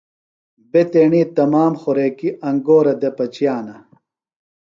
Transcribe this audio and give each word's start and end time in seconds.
بےۡ 0.71 0.87
تیݨی 0.91 1.21
تمام 1.37 1.71
خوریکیۡ 1.81 2.37
انگورہ 2.47 2.93
دےۡ 3.01 3.13
پچِیانہ۔ 3.17 3.77